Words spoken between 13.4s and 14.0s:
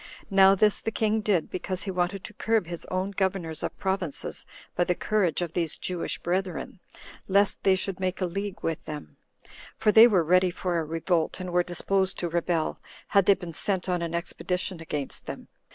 sent